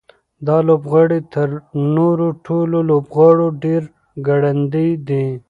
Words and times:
دا 0.47 0.57
لوبغاړی 0.67 1.19
تر 1.33 1.47
نورو 1.95 2.27
ټولو 2.45 2.77
لوبغاړو 2.89 3.47
ډېر 3.63 3.81
ګړندی 4.27 4.89
دی. 5.07 5.25